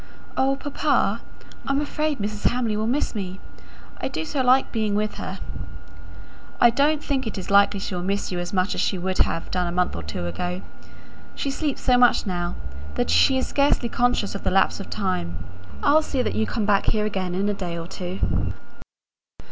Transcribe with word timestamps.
"Oh, 0.35 0.55
papa, 0.55 1.21
I'm 1.67 1.79
afraid 1.79 2.17
Mrs. 2.17 2.45
Hamley 2.49 2.75
will 2.75 2.87
miss 2.87 3.13
me! 3.13 3.39
I 3.99 4.07
do 4.07 4.25
so 4.25 4.41
like 4.41 4.71
being 4.71 4.95
with 4.95 5.13
her." 5.17 5.37
"I 6.59 6.71
don't 6.71 7.03
think 7.03 7.27
it 7.27 7.37
is 7.37 7.51
likely 7.51 7.79
she 7.79 7.93
will 7.93 8.01
miss 8.01 8.31
you 8.31 8.39
as 8.39 8.51
much 8.51 8.73
as 8.73 8.81
she 8.81 8.97
would 8.97 9.19
have 9.19 9.51
done 9.51 9.67
a 9.67 9.71
month 9.71 9.95
or 9.95 10.01
two 10.01 10.25
ago. 10.25 10.63
She 11.35 11.51
sleeps 11.51 11.81
so 11.81 11.99
much 11.99 12.25
now, 12.25 12.55
that 12.95 13.11
she 13.11 13.37
is 13.37 13.45
scarcely 13.45 13.89
conscious 13.89 14.33
of 14.33 14.43
the 14.43 14.49
lapse 14.49 14.79
of 14.79 14.89
time. 14.89 15.37
I'll 15.83 16.01
see 16.01 16.23
that 16.23 16.33
you 16.33 16.47
come 16.47 16.65
back 16.65 16.87
here 16.87 17.05
again 17.05 17.35
in 17.35 17.47
a 17.47 17.53
day 17.53 17.77
or 17.77 17.85
two." 17.85 18.53